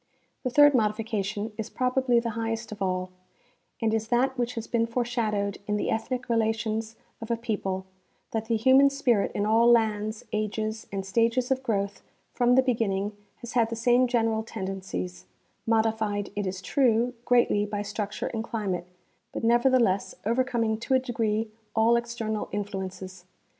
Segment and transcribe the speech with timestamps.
[0.41, 3.11] The third modification is probably the highest of all,
[3.79, 7.83] and is that which has been foreshadowed in the ethnic relations of a peo^jle;
[8.31, 12.01] that the human spirit in all lands, ages, and stages of growth
[12.33, 15.25] from the beginning has had the same general tendencies,
[15.67, 18.87] modified, it is true, greatly by structure and climate,
[19.31, 23.25] but never theless overcoming to a degree all external influences.